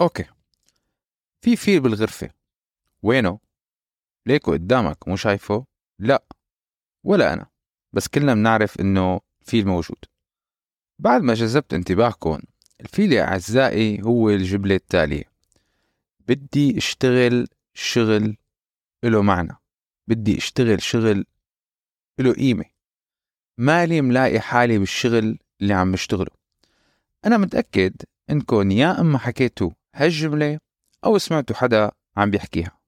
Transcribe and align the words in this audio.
Okay. 0.00 0.24
في 1.40 1.56
فيل 1.56 1.80
بالغرفة. 1.80 2.30
وينه؟ 3.02 3.38
ليكو 4.26 4.52
قدامك 4.52 5.08
مو 5.08 5.16
شايفه؟ 5.16 5.66
لا. 5.98 6.24
ولا 7.04 7.32
أنا. 7.32 7.46
بس 7.92 8.08
كلنا 8.08 8.34
بنعرف 8.34 8.80
إنه 8.80 9.20
فيل 9.40 9.66
موجود. 9.66 10.04
بعد 10.98 11.22
ما 11.22 11.34
جذبت 11.34 11.74
انتباهكم 11.74 12.40
الفيل 12.80 13.12
يا 13.12 13.24
أعزائي 13.24 14.02
هو 14.02 14.30
الجملة 14.30 14.74
التالية. 14.74 15.24
بدي 16.20 16.78
أشتغل 16.78 17.48
شغل 17.74 18.36
له 19.02 19.22
معنى. 19.22 19.56
بدي 20.06 20.38
أشتغل 20.38 20.82
شغل 20.82 21.26
له 22.18 22.32
قيمة. 22.32 22.64
مالي 23.58 24.00
ملاقي 24.00 24.40
حالي 24.40 24.78
بالشغل 24.78 25.38
اللي 25.60 25.74
عم 25.74 25.92
بشتغله. 25.92 26.30
أنا 27.26 27.36
متأكد 27.36 27.94
إنكم 28.30 28.70
يا 28.70 29.00
إما 29.00 29.18
حكيتوا 29.18 29.70
هالجملة 29.94 30.58
أو 31.04 31.18
سمعتوا 31.18 31.56
حدا 31.56 31.90
عم 32.16 32.30
بيحكيها. 32.30 32.78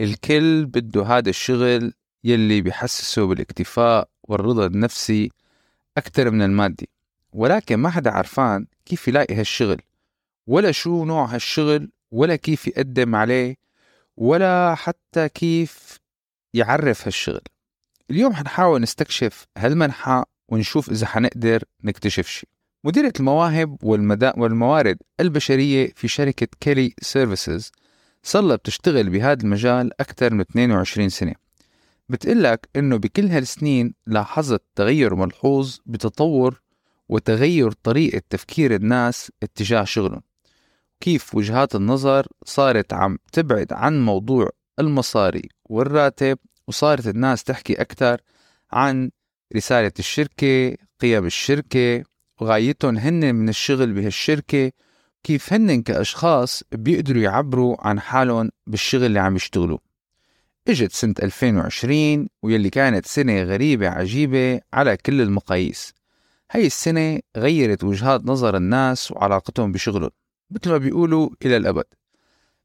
الكل 0.00 0.66
بده 0.66 1.02
هذا 1.02 1.30
الشغل 1.30 1.92
يلي 2.24 2.60
بيحسسه 2.60 3.26
بالاكتفاء 3.26 4.08
والرضا 4.22 4.66
النفسي 4.66 5.30
أكثر 5.96 6.30
من 6.30 6.42
المادي 6.42 6.88
ولكن 7.32 7.76
ما 7.76 7.90
حدا 7.90 8.10
عرفان 8.10 8.66
كيف 8.84 9.08
يلاقي 9.08 9.34
هالشغل 9.34 9.82
ولا 10.46 10.72
شو 10.72 11.04
نوع 11.04 11.24
هالشغل 11.24 11.90
ولا 12.10 12.36
كيف 12.36 12.66
يقدم 12.66 13.14
عليه 13.14 13.56
ولا 14.16 14.74
حتى 14.74 15.28
كيف 15.28 15.98
يعرف 16.54 17.06
هالشغل. 17.06 17.42
اليوم 18.10 18.32
حنحاول 18.32 18.80
نستكشف 18.80 19.46
هالمنحى 19.58 20.24
ونشوف 20.48 20.90
إذا 20.90 21.06
حنقدر 21.06 21.62
نكتشف 21.84 22.26
شي. 22.26 22.46
مديرة 22.84 23.12
المواهب. 23.20 23.76
والموارد 23.82 24.98
البشرية 25.20 25.92
في 25.96 26.08
شركة 26.08 26.48
كيلي 26.60 26.94
سيرفيسز 27.02 27.72
صار 28.22 28.56
بتشتغل 28.56 29.10
بهذا 29.10 29.42
المجال 29.42 30.00
أكثر 30.00 30.34
من 30.34 30.40
22 30.40 31.08
سنة 31.08 31.34
بتقلك 32.08 32.68
إنه 32.76 32.96
بكل 32.96 33.26
هالسنين 33.26 33.94
لاحظت 34.06 34.62
تغير 34.74 35.14
ملحوظ 35.14 35.78
بتطور 35.86 36.62
وتغير 37.08 37.72
طريقة 37.72 38.22
تفكير 38.30 38.74
الناس 38.74 39.32
اتجاه 39.42 39.84
شغلهم 39.84 40.22
كيف 41.00 41.34
وجهات 41.34 41.74
النظر 41.74 42.26
صارت 42.44 42.92
عم 42.92 43.18
تبعد 43.32 43.72
عن 43.72 44.04
موضوع 44.04 44.50
المصاري 44.78 45.48
والراتب 45.64 46.38
وصارت 46.68 47.06
الناس 47.08 47.44
تحكي 47.44 47.80
أكثر 47.80 48.20
عن 48.72 49.10
رسالة 49.56 49.92
الشركة 49.98 50.76
قيم 51.00 51.26
الشركة 51.26 52.04
وغايتهم 52.40 52.96
هن 52.96 53.34
من 53.34 53.48
الشغل 53.48 53.92
بهالشركة 53.92 54.72
كيف 55.22 55.52
هن 55.52 55.82
كأشخاص 55.82 56.62
بيقدروا 56.72 57.22
يعبروا 57.22 57.76
عن 57.88 58.00
حالهم 58.00 58.50
بالشغل 58.66 59.04
اللي 59.04 59.18
عم 59.18 59.36
يشتغلوا. 59.36 59.78
إجت 60.68 60.92
سنة 60.92 61.14
2020 61.22 62.28
واللي 62.42 62.70
كانت 62.70 63.06
سنة 63.06 63.42
غريبة 63.42 63.88
عجيبة 63.88 64.60
على 64.72 64.96
كل 64.96 65.20
المقاييس. 65.20 65.94
هاي 66.50 66.66
السنة 66.66 67.20
غيرت 67.36 67.84
وجهات 67.84 68.24
نظر 68.24 68.56
الناس 68.56 69.12
وعلاقتهم 69.12 69.72
بشغلهم 69.72 70.10
مثل 70.50 70.70
ما 70.70 70.78
بيقولوا 70.78 71.30
إلى 71.44 71.56
الأبد. 71.56 71.84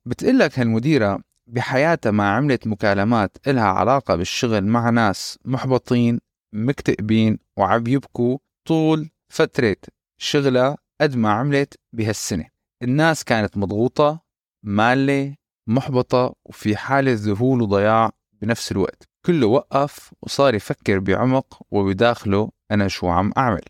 بتقلك 0.05 0.59
هالمديرة 0.59 1.19
بحياتها 1.47 2.11
ما 2.11 2.29
عملت 2.29 2.67
مكالمات 2.67 3.37
إلها 3.47 3.63
علاقة 3.63 4.15
بالشغل 4.15 4.65
مع 4.65 4.89
ناس 4.89 5.39
محبطين 5.45 6.19
مكتئبين 6.53 7.39
وعم 7.57 7.87
يبكوا 7.87 8.37
طول 8.65 9.09
فترة 9.33 9.75
شغلها 10.17 10.77
قد 11.01 11.15
ما 11.15 11.31
عملت 11.31 11.79
بهالسنة. 11.93 12.49
الناس 12.83 13.23
كانت 13.23 13.57
مضغوطة 13.57 14.23
مالة 14.63 15.35
محبطة 15.67 16.35
وفي 16.45 16.77
حالة 16.77 17.11
ذهول 17.13 17.61
وضياع 17.61 18.11
بنفس 18.41 18.71
الوقت. 18.71 19.03
كله 19.25 19.47
وقف 19.47 20.13
وصار 20.21 20.55
يفكر 20.55 20.99
بعمق 20.99 21.61
وبداخله 21.71 22.51
أنا 22.71 22.87
شو 22.87 23.09
عم 23.09 23.31
أعمل. 23.37 23.61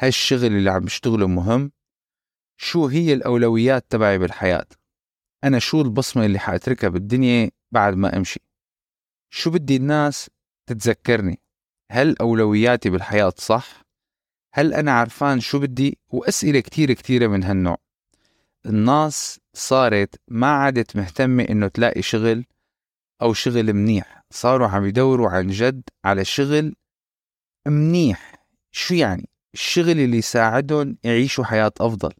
هالشغل 0.00 0.46
اللي 0.46 0.70
عم 0.70 0.80
بشتغله 0.80 1.26
مهم. 1.26 1.72
شو 2.56 2.86
هي 2.86 3.12
الأولويات 3.12 3.86
تبعي 3.90 4.18
بالحياة؟ 4.18 4.66
أنا 5.44 5.58
شو 5.58 5.80
البصمة 5.80 6.26
اللي 6.26 6.38
حأتركها 6.38 6.88
بالدنيا 6.88 7.50
بعد 7.72 7.94
ما 7.94 8.16
أمشي؟ 8.16 8.40
شو 9.30 9.50
بدي 9.50 9.76
الناس 9.76 10.30
تتذكرني؟ 10.68 11.40
هل 11.92 12.16
أولوياتي 12.20 12.90
بالحياة 12.90 13.32
صح؟ 13.38 13.83
هل 14.56 14.74
أنا 14.74 14.92
عرفان 14.92 15.40
شو 15.40 15.58
بدي؟ 15.58 15.98
وأسئلة 16.08 16.60
كتير 16.60 16.92
كتيرة 16.92 17.26
من 17.26 17.44
هالنوع. 17.44 17.76
الناس 18.66 19.40
صارت 19.54 20.20
ما 20.28 20.46
عادت 20.46 20.96
مهتمة 20.96 21.42
إنه 21.50 21.68
تلاقي 21.68 22.02
شغل 22.02 22.44
أو 23.22 23.32
شغل 23.32 23.72
منيح. 23.72 24.24
صاروا 24.30 24.68
عم 24.68 24.84
يدوروا 24.84 25.30
عن 25.30 25.46
جد 25.46 25.82
على 26.04 26.24
شغل 26.24 26.74
منيح. 27.66 28.34
شو 28.70 28.94
يعني؟ 28.94 29.28
الشغل 29.54 30.00
اللي 30.00 30.16
يساعدهم 30.18 30.96
يعيشوا 31.04 31.44
حياة 31.44 31.72
أفضل. 31.80 32.12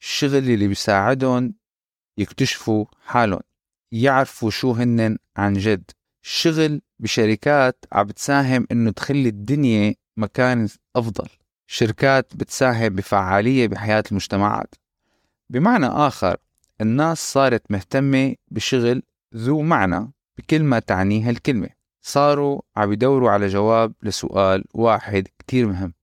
الشغل 0.00 0.36
اللي 0.36 0.68
بيساعدهم 0.68 1.54
يكتشفوا 2.18 2.84
حالهم 3.04 3.40
يعرفوا 3.92 4.50
شو 4.50 4.72
هن 4.72 5.18
عن 5.36 5.52
جد. 5.52 5.90
الشغل 6.24 6.80
بشركات 6.98 7.84
عم 7.92 8.06
بتساهم 8.06 8.66
إنه 8.72 8.90
تخلي 8.90 9.28
الدنيا 9.28 9.94
مكان 10.16 10.68
أفضل. 10.96 11.28
شركات 11.66 12.36
بتساهم 12.36 12.88
بفعالية 12.88 13.68
بحياة 13.68 14.04
المجتمعات. 14.10 14.74
بمعنى 15.50 15.86
آخر 15.86 16.36
الناس 16.80 17.32
صارت 17.32 17.70
مهتمة 17.70 18.34
بشغل 18.48 19.02
ذو 19.34 19.62
معنى 19.62 20.12
بكل 20.38 20.62
ما 20.62 20.78
تعنيه 20.78 21.30
الكلمة. 21.30 21.68
صاروا 22.02 22.60
عم 22.76 22.92
يدوروا 22.92 23.30
على 23.30 23.48
جواب 23.48 23.92
لسؤال 24.02 24.64
واحد 24.74 25.28
كتير 25.38 25.66
مهم. 25.66 25.94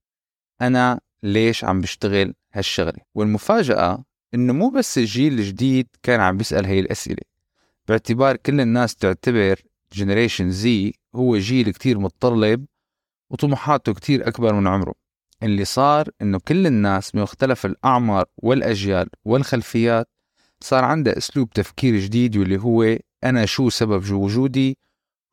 أنا 0.61 0.99
ليش 1.23 1.63
عم 1.63 1.81
بشتغل 1.81 2.33
هالشغلة؟ 2.53 2.99
والمفاجأة 3.15 4.03
إنه 4.33 4.53
مو 4.53 4.69
بس 4.69 4.97
الجيل 4.97 5.33
الجديد 5.33 5.87
كان 6.03 6.19
عم 6.19 6.37
بيسأل 6.37 6.65
هي 6.65 6.79
الأسئلة. 6.79 7.21
باعتبار 7.87 8.35
كل 8.35 8.61
الناس 8.61 8.95
تعتبر 8.95 9.61
جنريشن 9.93 10.51
زي 10.51 10.93
هو 11.15 11.37
جيل 11.37 11.71
كتير 11.71 11.99
متطلب 11.99 12.65
وطموحاته 13.29 13.93
كتير 13.93 14.27
أكبر 14.27 14.53
من 14.53 14.67
عمره. 14.67 15.00
اللي 15.43 15.65
صار 15.65 16.09
إنه 16.21 16.39
كل 16.47 16.67
الناس 16.67 17.11
بمختلف 17.11 17.65
الأعمار 17.65 18.25
والأجيال 18.37 19.09
والخلفيات 19.25 20.09
صار 20.63 20.83
عندها 20.83 21.17
أسلوب 21.17 21.49
تفكير 21.49 21.99
جديد 21.99 22.37
واللي 22.37 22.57
هو 22.57 22.97
أنا 23.23 23.45
شو 23.45 23.69
سبب 23.69 24.11
وجودي 24.11 24.77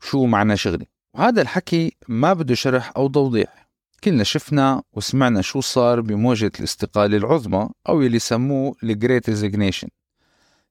شو 0.02 0.26
معنى 0.26 0.56
شغلي. 0.56 0.86
وهذا 1.14 1.42
الحكي 1.42 1.96
ما 2.08 2.32
بده 2.32 2.54
شرح 2.54 2.92
أو 2.96 3.08
توضيح. 3.08 3.68
كلنا 4.04 4.24
شفنا 4.24 4.82
وسمعنا 4.92 5.42
شو 5.42 5.60
صار 5.60 6.00
بموجة 6.00 6.52
الاستقالة 6.58 7.16
العظمى 7.16 7.68
أو 7.88 8.02
اللي 8.02 8.18
سموه 8.18 8.76
ال 8.82 8.90
great 8.90 9.28
resignation 9.28 9.88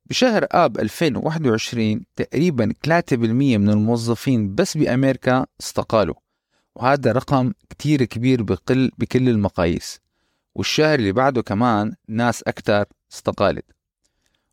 بشهر 0.06 0.48
آب 0.52 0.80
2021 0.80 2.06
تقريبا 2.16 2.74
3% 2.88 3.14
من 3.14 3.70
الموظفين 3.70 4.56
بس 4.56 4.78
بأمريكا 4.78 5.46
استقالوا. 5.62 6.16
وهذا 6.78 7.12
رقم 7.12 7.54
كتير 7.70 8.04
كبير 8.04 8.44
بقل 8.44 8.92
بكل 8.98 9.30
المقاييس. 9.30 10.00
والشهر 10.56 11.00
اللي 11.00 11.12
بعده 11.12 11.42
كمان 11.42 11.96
ناس 12.08 12.44
أكتر 12.44 12.86
استقالت. 13.12 13.66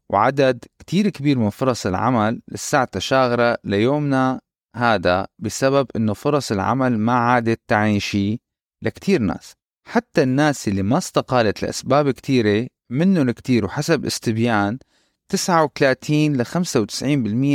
وعدد 0.08 0.64
كتير 0.78 1.08
كبير 1.08 1.38
من 1.38 1.50
فرص 1.50 1.86
العمل 1.86 2.40
لساتها 2.48 3.00
شاغرة 3.00 3.58
ليومنا 3.64 4.40
هذا 4.76 5.26
بسبب 5.38 5.86
إنه 5.96 6.14
فرص 6.14 6.52
العمل 6.52 6.98
ما 6.98 7.12
عادت 7.12 7.60
تعني 7.68 8.00
شيء 8.00 8.40
لكتير 8.82 9.20
ناس. 9.20 9.54
حتى 9.84 10.22
الناس 10.22 10.68
اللي 10.68 10.82
ما 10.82 10.98
استقالت 10.98 11.62
لأسباب 11.62 12.10
كتيرة 12.10 12.66
منهم 12.90 13.30
كتير 13.30 13.64
وحسب 13.64 14.04
استبيان 14.04 14.78
39 15.28 16.36
ل 16.36 16.46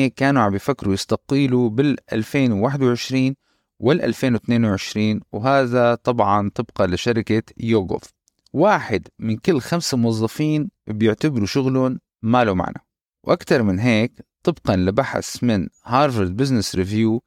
95% 0.09 0.13
كانوا 0.15 0.41
عم 0.41 0.51
بيفكروا 0.51 0.93
يستقيلوا 0.93 1.69
بال 1.69 2.13
2021 2.13 3.35
وال 3.79 4.01
2022 4.01 5.21
وهذا 5.31 5.95
طبعا 5.95 6.49
طبقا 6.55 6.87
لشركة 6.87 7.43
يوغوف. 7.57 8.03
واحد 8.53 9.07
من 9.19 9.37
كل 9.37 9.61
خمسة 9.61 9.97
موظفين 9.97 10.69
بيعتبروا 10.87 11.45
شغلهم 11.45 11.99
ما 12.21 12.43
له 12.43 12.53
معنى. 12.53 12.85
وأكثر 13.23 13.63
من 13.63 13.79
هيك 13.79 14.11
طبقا 14.43 14.75
لبحث 14.75 15.43
من 15.43 15.67
Harvard 15.85 16.37
Business 16.37 16.75
Review 16.75 17.23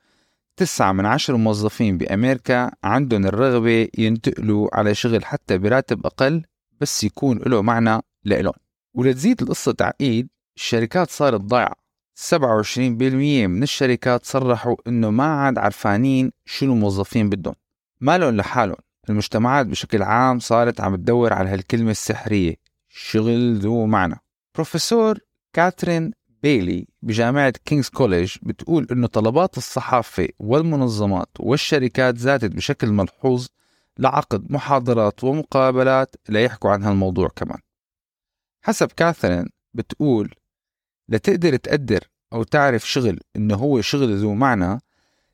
تسعة 0.56 0.92
من 0.92 1.06
عشر 1.06 1.36
موظفين 1.36 1.98
بأمريكا 1.98 2.70
عندهم 2.84 3.26
الرغبة 3.26 3.88
ينتقلوا 3.98 4.76
على 4.76 4.94
شغل 4.94 5.24
حتى 5.24 5.58
براتب 5.58 6.06
أقل 6.06 6.42
بس 6.80 7.04
يكون 7.04 7.38
له 7.38 7.62
معنى 7.62 8.02
لإلهم. 8.24 8.54
ولتزيد 8.94 9.42
القصة 9.42 9.72
تعقيد 9.72 10.28
الشركات 10.56 11.10
صارت 11.10 11.40
ضايعة 11.40 11.81
27% 12.14 13.46
من 13.46 13.62
الشركات 13.62 14.24
صرحوا 14.26 14.76
إنه 14.86 15.10
ما 15.10 15.24
عاد 15.24 15.58
عرفانين 15.58 16.32
شو 16.44 16.72
الموظفين 16.72 17.30
بدهم. 17.30 17.54
مالهم 18.00 18.36
لحالهم. 18.36 18.76
المجتمعات 19.10 19.66
بشكل 19.66 20.02
عام 20.02 20.38
صارت 20.38 20.80
عم 20.80 20.96
تدور 20.96 21.32
على 21.32 21.48
هالكلمة 21.48 21.90
السحرية. 21.90 22.54
شغل 22.88 23.56
ذو 23.56 23.86
معنى. 23.86 24.14
بروفيسور 24.54 25.18
كاترين 25.52 26.12
بيلي 26.42 26.86
بجامعة 27.02 27.52
King's 27.64 27.88
College 27.88 28.36
بتقول 28.42 28.86
إنه 28.92 29.06
طلبات 29.06 29.58
الصحافة 29.58 30.28
والمنظمات 30.38 31.28
والشركات 31.40 32.18
زادت 32.18 32.54
بشكل 32.56 32.90
ملحوظ 32.90 33.46
لعقد 33.98 34.52
محاضرات 34.52 35.24
ومقابلات 35.24 36.16
ليحكوا 36.28 36.70
عن 36.70 36.82
هالموضوع 36.82 37.28
كمان. 37.28 37.58
حسب 38.62 38.92
كاثرين 38.92 39.48
بتقول 39.74 40.34
لتقدر 41.12 41.56
تقدر 41.56 42.08
أو 42.32 42.42
تعرف 42.42 42.90
شغل 42.90 43.20
إنه 43.36 43.54
هو 43.54 43.80
شغل 43.80 44.16
ذو 44.16 44.34
معنى 44.34 44.78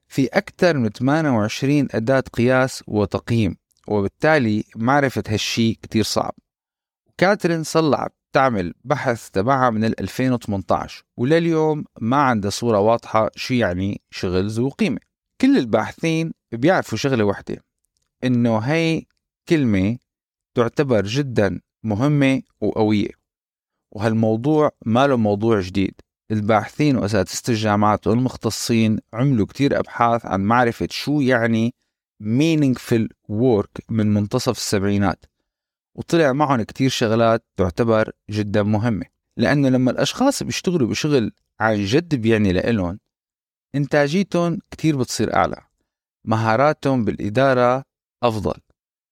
في 0.09 0.27
أكثر 0.27 0.77
من 0.77 0.89
28 0.89 1.89
أداة 1.91 2.25
قياس 2.33 2.85
وتقييم 2.87 3.57
وبالتالي 3.89 4.65
معرفة 4.77 5.23
هالشي 5.29 5.75
كتير 5.75 6.03
صعب. 6.03 6.35
كاترين 7.19 7.63
صلع 7.63 8.09
تعمل 8.33 8.75
بحث 8.85 9.31
تبعها 9.31 9.71
من 9.71 9.85
2018 9.85 11.05
ولليوم 11.17 11.85
ما 12.01 12.17
عندها 12.17 12.51
صورة 12.51 12.79
واضحة 12.79 13.31
شو 13.37 13.55
يعني 13.55 14.01
شغل 14.11 14.51
ذو 14.51 14.69
قيمة. 14.69 14.99
كل 15.41 15.59
الباحثين 15.59 16.33
بيعرفوا 16.53 16.99
شغلة 16.99 17.25
واحدة 17.25 17.65
إنه 18.25 18.59
هي 18.59 19.03
كلمة 19.49 19.99
تعتبر 20.55 21.05
جدا 21.07 21.61
مهمة 21.83 22.43
وقوية. 22.61 23.18
وهالموضوع 23.91 24.71
ما 24.87 25.07
له 25.07 25.17
موضوع 25.17 25.61
جديد. 25.61 25.95
الباحثين 26.31 26.97
وأساتذة 26.97 27.43
الجامعات 27.49 28.07
والمختصين 28.07 28.99
عملوا 29.13 29.47
كتير 29.47 29.79
أبحاث 29.79 30.27
عن 30.27 30.41
معرفة 30.41 30.89
شو 30.91 31.21
يعني 31.21 31.75
meaningful 32.23 33.07
work 33.33 33.81
من 33.89 34.15
منتصف 34.15 34.57
السبعينات 34.57 35.25
وطلع 35.95 36.33
معهم 36.33 36.63
كتير 36.63 36.91
شغلات 36.91 37.45
تعتبر 37.57 38.13
جدا 38.31 38.63
مهمة. 38.63 39.07
لأنه 39.37 39.69
لما 39.69 39.91
الأشخاص 39.91 40.43
بيشتغلوا 40.43 40.89
بشغل 40.89 41.33
عن 41.61 41.85
جد 41.85 42.15
بيعني 42.15 42.53
لإلهم 42.53 42.99
إنتاجيتهم 43.75 44.59
كتير 44.71 44.97
بتصير 44.97 45.35
أعلى 45.35 45.57
مهاراتهم 46.25 47.05
بالإدارة 47.05 47.83
أفضل 48.23 48.55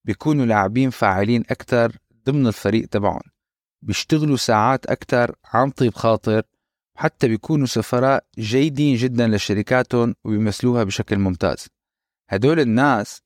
بيكونوا 0.05 0.47
لاعبين 0.47 0.91
فاعلين 0.91 1.41
أكثر 1.51 1.97
ضمن 2.27 2.47
الفريق 2.47 2.89
تبعهم. 2.89 3.36
بيشتغلوا 3.83 4.37
ساعات 4.37 4.87
أكثر 4.87 5.35
عن 5.45 5.71
طيب 5.71 5.95
خاطر 5.95 6.43
وحتى 6.97 7.29
بيكونوا 7.29 7.67
سفراء 7.67 8.25
جيدين 8.39 8.97
جدا 8.97 9.29
لشركاتهم 9.29 10.15
وبيمثلوها 10.25 10.85
بشكل 10.85 11.19
ممتاز. 11.19 11.67
هدول 12.29 12.61
الناس 12.61 13.23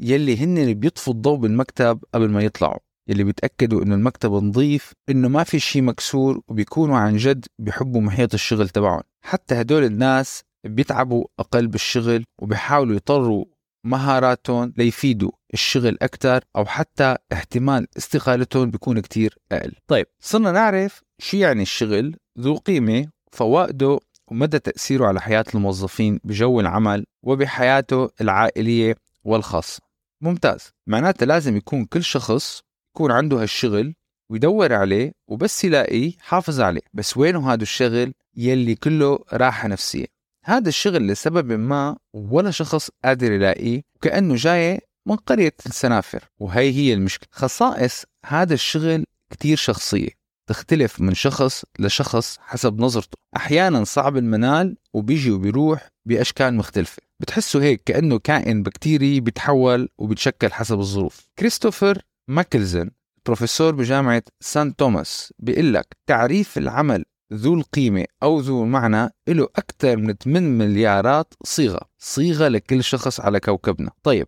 يلي 0.00 0.36
هن 0.36 0.58
اللي 0.58 0.74
بيطفوا 0.74 1.12
الضوء 1.12 1.36
بالمكتب 1.36 2.04
قبل 2.14 2.30
ما 2.30 2.40
يطلعوا 2.40 2.78
يلي 3.08 3.24
بيتأكدوا 3.24 3.82
إنه 3.82 3.94
المكتب 3.94 4.32
نظيف 4.32 4.92
إنه 5.08 5.28
ما 5.28 5.44
في 5.44 5.58
شيء 5.58 5.82
مكسور 5.82 6.40
وبيكونوا 6.48 6.96
عن 6.96 7.16
جد 7.16 7.46
بيحبوا 7.58 8.00
محيط 8.00 8.34
الشغل 8.34 8.68
تبعهم. 8.68 9.02
حتى 9.22 9.54
هدول 9.60 9.84
الناس 9.84 10.42
بيتعبوا 10.64 11.26
أقل 11.38 11.66
بالشغل 11.66 12.24
وبيحاولوا 12.38 12.96
يطروا 12.96 13.44
مهاراتهم 13.84 14.72
ليفيدوا 14.76 15.30
الشغل 15.54 15.98
أكثر 16.02 16.44
أو 16.56 16.64
حتى 16.64 17.16
احتمال 17.32 17.86
استقالتهم 17.98 18.70
بيكون 18.70 19.00
كتير 19.00 19.38
أقل. 19.52 19.72
طيب 19.86 20.06
صرنا 20.20 20.52
نعرف 20.52 21.02
شو 21.18 21.36
يعني 21.36 21.62
الشغل 21.62 22.16
ذو 22.38 22.56
قيمة 22.56 23.06
فوائده 23.32 23.98
ومدى 24.30 24.58
تأثيره 24.58 25.06
على 25.06 25.20
حياة 25.20 25.44
الموظفين 25.54 26.20
بجو 26.24 26.60
العمل 26.60 27.04
وبحياته 27.22 28.10
العائلية 28.20 28.96
والخاصة. 29.24 29.80
ممتاز. 30.20 30.70
معناته 30.86 31.26
لازم 31.26 31.56
يكون 31.56 31.84
كل 31.84 32.04
شخص 32.04 32.60
يكون 32.96 33.10
عنده 33.10 33.42
هالشغل 33.42 33.94
ويدور 34.30 34.72
عليه 34.72 35.12
وبس 35.28 35.64
يلاقيه 35.64 36.12
حافظ 36.20 36.60
عليه. 36.60 36.80
بس 36.92 37.16
وينه 37.16 37.52
هذا 37.52 37.62
الشغل 37.62 38.12
يلي 38.36 38.74
كله 38.74 39.18
راحة 39.32 39.68
نفسية؟ 39.68 40.13
هذا 40.46 40.68
الشغل 40.68 41.06
لسبب 41.06 41.52
ما 41.52 41.96
ولا 42.12 42.50
شخص 42.50 42.90
قادر 43.04 43.32
يلاقيه 43.32 43.82
وكأنه 43.96 44.34
جاي 44.34 44.80
من 45.06 45.16
قرية 45.16 45.54
السنافر 45.66 46.24
وهي 46.38 46.72
هي 46.72 46.94
المشكلة. 46.94 47.28
خصائص 47.32 48.04
هذا 48.26 48.54
الشغل 48.54 49.04
كتير 49.30 49.56
شخصية 49.56 50.08
تختلف 50.46 51.00
من 51.00 51.14
شخص 51.14 51.64
لشخص 51.78 52.38
حسب 52.40 52.80
نظرته. 52.80 53.18
أحيانا 53.36 53.84
صعب 53.84 54.16
المنال 54.16 54.76
وبيجي 54.94 55.30
وبيروح 55.30 55.88
بأشكال 56.04 56.54
مختلفة. 56.54 57.02
بتحسه 57.20 57.62
هيك 57.62 57.82
كأنه 57.86 58.18
كائن 58.18 58.62
بكتيري 58.62 59.20
بيتحول 59.20 59.88
وبيتشكل 59.98 60.52
حسب 60.52 60.78
الظروف. 60.78 61.26
كريستوفر 61.38 62.02
ماكلزن 62.28 62.90
بروفيسور 63.26 63.74
بجامعة 63.74 64.22
سان 64.40 64.76
توماس 64.76 65.32
بيقول 65.38 65.74
لك 65.74 65.96
تعريف 66.06 66.58
العمل 66.58 67.04
ذو 67.32 67.54
القيمة 67.54 68.04
أو 68.22 68.40
ذو 68.40 68.64
المعنى 68.64 69.10
له 69.28 69.44
أكثر 69.56 69.96
من 69.96 70.14
8 70.14 70.48
مليارات 70.48 71.34
صيغة. 71.42 71.80
صيغة 71.98 72.48
لكل 72.48 72.84
شخص 72.84 73.20
على 73.20 73.40
كوكبنا. 73.40 73.90
طيب 74.02 74.26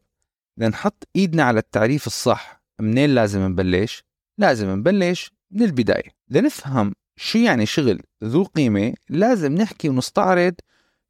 لنحط 0.58 1.08
إيدنا 1.16 1.42
على 1.42 1.58
التعريف 1.58 2.06
الصح. 2.06 2.62
منين 2.80 3.10
لازم 3.14 3.40
نبلش؟ 3.40 4.04
لازم 4.38 4.70
نبلش 4.70 5.32
من 5.50 5.62
البداية. 5.62 6.16
لنفهم 6.28 6.94
شو 7.16 7.38
يعني 7.38 7.66
شغل 7.66 8.02
ذو 8.24 8.44
قيمة. 8.44 8.94
لازم 9.08 9.54
نحكي 9.54 9.88
ونستعرض 9.88 10.54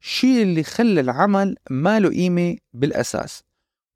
شو 0.00 0.26
اللي 0.26 0.62
خلى 0.62 1.00
العمل 1.00 1.56
ما 1.70 2.00
له 2.00 2.08
قيمة 2.08 2.56
بالأساس. 2.72 3.42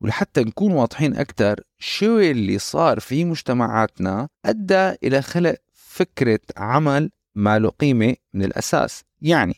ولحتى 0.01 0.41
نكون 0.41 0.73
واضحين 0.73 1.17
أكثر 1.17 1.61
شو 1.79 2.19
اللي 2.19 2.59
صار 2.59 3.01
في 3.01 3.25
مجتمعاتنا 3.25 4.29
أدى 4.45 4.95
إلى 5.03 5.23
خلق 5.23 5.57
فكرة 5.73 6.41
عمل 6.57 7.11
ما 7.35 7.59
له 7.59 7.69
قيمة 7.69 8.17
من 8.35 8.45
الأساس. 8.45 9.05
يعني 9.23 9.55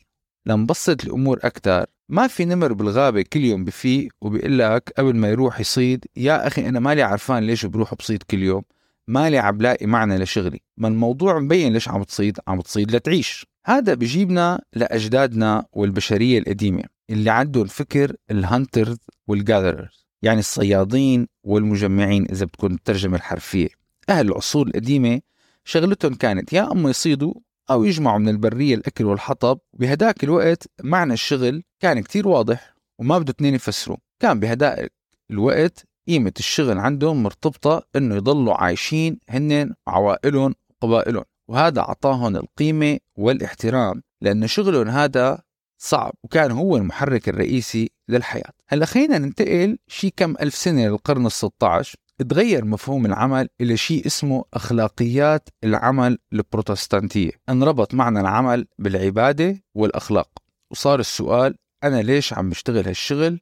لنبسط 0.47 1.05
الأمور 1.05 1.39
أكثر 1.43 1.87
ما 2.09 2.27
في 2.27 2.45
نمر 2.45 2.73
بالغابة 2.73 3.23
كل 3.23 3.41
يوم 3.41 3.65
بفيق 3.65 4.13
وبيقول 4.21 4.59
لك 4.59 4.93
قبل 4.99 5.17
ما 5.17 5.29
يروح 5.29 5.61
يصيد 5.61 6.05
يا 6.17 6.47
أخي 6.47 6.69
أنا 6.69 6.81
مالي 6.81 7.03
عرفان 7.03 7.43
ليش 7.43 7.67
بروح 7.67 7.95
بصيد 7.95 8.23
كل 8.23 8.43
يوم؟ 8.43 8.63
مالي 9.09 9.39
عم 9.39 9.59
بلاقي 9.59 9.87
معنى 9.87 10.19
لشغلي. 10.19 10.61
ما 10.77 10.89
الموضوع 10.89 11.39
مبين 11.39 11.73
ليش 11.73 11.89
عم 11.89 12.03
تصيد 12.03 12.39
عم 12.49 12.61
تصيد 12.61 12.97
لتعيش. 12.97 13.47
هذا 13.67 13.95
بجيبنا 13.95 14.61
لأجدادنا 14.73 15.67
والبشرية 15.73 16.39
القديمة 16.39 16.83
اللي 17.11 17.31
عندهم 17.31 17.67
فكر 17.67 18.17
الهانترز 18.31 18.99
والجاذررز 19.29 20.07
يعني 20.23 20.41
الصيادين 20.41 21.29
والمجمعين 21.45 22.27
إذا 22.31 22.47
بتكون 22.47 22.73
الترجمة 22.75 23.17
الحرفية. 23.17 23.69
أهل 24.09 24.29
العصور 24.29 24.67
القديمة 24.67 25.21
شغلتهم 25.65 26.15
كانت 26.15 26.53
يا 26.53 26.73
أما 26.73 26.91
يصيدوا 26.91 27.35
أو 27.73 27.85
يجمعوا 27.85 28.19
من 28.19 28.29
البرية 28.29 28.75
الأكل 28.75 29.05
والحطب 29.05 29.59
بهداك 29.73 30.25
الوقت 30.25 30.69
معنى 30.83 31.13
الشغل 31.13 31.63
كان 31.81 32.01
كتير 32.01 32.29
واضح 32.29 32.75
وما 32.99 33.19
بده 33.19 33.31
اثنين 33.31 33.55
يفسروا. 33.55 33.97
كان 34.21 34.41
بهداك 34.41 34.93
الوقت 35.31 35.87
قيمة 36.09 36.33
الشغل 36.39 36.79
عندهم 36.79 37.23
مرتبطة 37.23 37.83
إنه 37.97 38.17
يضلوا 38.17 38.55
عايشين 38.55 39.19
هن 39.29 39.75
عوائلهم 39.87 40.55
وقبائلهم 40.71 41.25
وهذا 41.49 41.81
أعطاهم 41.81 42.37
القيمة 42.37 42.99
والاحترام 43.17 44.03
لأن 44.21 44.47
شغلهم 44.47 44.89
هذا 44.89 45.43
صعب 45.79 46.13
وكان 46.23 46.51
هو 46.51 46.77
المحرك 46.77 47.29
الرئيسي 47.29 47.91
للحياة. 48.09 48.51
هلأ 48.69 48.87
خلينا 48.87 49.19
ننتقل 49.19 49.79
شي 49.89 50.11
كم 50.11 50.35
ألف 50.41 50.55
سنة 50.55 50.89
للقرن 50.89 51.29
ال16 51.29 51.95
تغير 52.23 52.65
مفهوم 52.65 53.07
العمل 53.07 53.49
إلى 53.61 53.77
شيء 53.77 54.07
اسمه 54.07 54.45
أخلاقيات 54.55 55.49
العمل 55.65 56.19
البروتستانتية. 56.33 57.31
انربط 57.49 57.95
معنى 57.95 58.21
العمل 58.21 58.67
بالعبادة 58.79 59.63
والأخلاق. 59.75 60.29
وصار 60.71 61.01
السؤال 61.01 61.57
أنا 61.85 62.03
ليش 62.03 62.33
عم 62.33 62.51
بشتغل 62.51 62.87
هالشغل؟ 62.87 63.41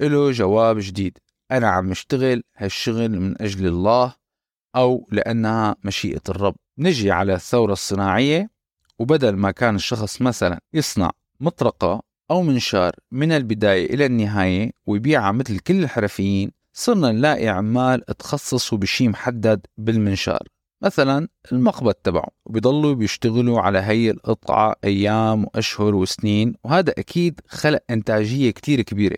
له 0.00 0.30
جواب 0.30 0.76
جديد. 0.78 1.18
أنا 1.52 1.68
عم 1.68 1.90
اشتغل 1.90 2.42
هالشغل 2.56 3.20
من 3.20 3.42
أجل 3.42 3.66
الله 3.66 4.14
أو 4.76 5.08
لأنها 5.12 5.76
مشيئة 5.84 6.22
الرب. 6.28 6.54
نجي 6.78 7.10
على 7.10 7.34
الثورة 7.34 7.72
الصناعية 7.72 8.50
وبدل 8.98 9.36
ما 9.36 9.50
كان 9.50 9.74
الشخص 9.74 10.22
مثلا 10.22 10.60
يصنع 10.74 11.10
مطرقة 11.40 12.02
أو 12.30 12.42
منشار 12.42 12.92
من 13.12 13.32
البداية 13.32 13.94
إلى 13.94 14.06
النهاية 14.06 14.70
ويبيعها 14.86 15.32
مثل 15.32 15.58
كل 15.58 15.82
الحرفيين 15.82 16.50
صرنا 16.76 17.12
نلاقي 17.12 17.48
عمال 17.48 18.04
تخصصوا 18.04 18.78
بشي 18.78 19.08
محدد 19.08 19.66
بالمنشار. 19.78 20.48
مثلا 20.82 21.28
المقبض 21.52 21.94
تبعه 21.94 22.28
وبيضلوا 22.44 22.94
بيشتغلوا 22.94 23.60
على 23.60 23.78
هي 23.78 24.10
القطعة 24.10 24.76
أيام 24.84 25.44
وأشهر 25.44 25.94
وسنين 25.94 26.54
وهذا 26.64 26.92
أكيد 26.98 27.40
خلق 27.48 27.80
إنتاجية 27.90 28.50
كتير 28.50 28.82
كبيرة 28.82 29.16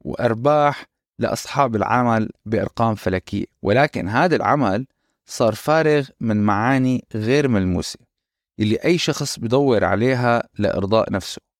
وأرباح 0.00 0.86
لأصحاب 1.18 1.76
العمل 1.76 2.30
بأرقام 2.46 2.94
فلكية. 2.94 3.44
ولكن 3.62 4.08
هذا 4.08 4.36
العمل 4.36 4.86
صار 5.26 5.54
فارغ 5.54 6.08
من 6.20 6.42
معاني 6.42 7.04
غير 7.14 7.48
ملموسة 7.48 7.98
اللي 8.60 8.76
أي 8.76 8.98
شخص 8.98 9.38
بدور 9.38 9.84
عليها 9.84 10.48
لإرضاء 10.58 11.12
نفسه. 11.12 11.51